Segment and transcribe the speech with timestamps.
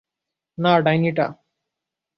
[0.57, 1.27] না, ডাইনি টা।